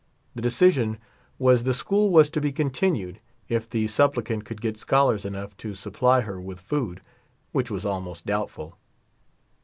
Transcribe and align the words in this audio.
The 0.33 0.41
decision 0.41 0.97
was 1.37 1.61
the 1.63 1.75
school 1.75 2.09
was 2.09 2.31
to 2.31 2.41
be 2.41 2.51
continued, 2.51 3.19
if 3.47 3.69
the 3.69 3.85
sup 3.85 4.15
plicant 4.15 4.45
could 4.45 4.59
get 4.59 4.75
scholars 4.75 5.25
enough 5.25 5.55
to 5.57 5.75
supply 5.75 6.21
her 6.21 6.41
with 6.41 6.59
food, 6.59 7.01
which 7.51 7.69
was 7.69 7.85
almost 7.85 8.25
doubtful. 8.25 8.79